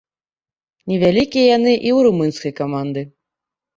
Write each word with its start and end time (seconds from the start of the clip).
Невялікія 0.93 1.45
яны 1.57 1.73
і 1.75 1.89
ў 1.93 2.09
румынскай 2.09 2.53
каманды. 2.61 3.01